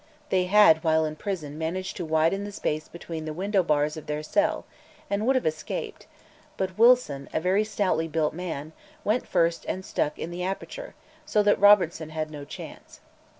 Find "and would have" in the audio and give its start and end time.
5.11-5.45